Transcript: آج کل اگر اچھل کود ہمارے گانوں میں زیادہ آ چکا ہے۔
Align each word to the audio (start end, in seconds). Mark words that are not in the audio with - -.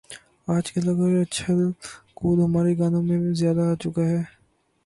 آج 0.53 0.65
کل 0.73 0.85
اگر 0.89 1.11
اچھل 1.21 1.59
کود 2.17 2.37
ہمارے 2.45 2.73
گانوں 2.79 3.03
میں 3.07 3.19
زیادہ 3.39 3.63
آ 3.71 3.75
چکا 3.81 4.03
ہے۔ 4.11 4.21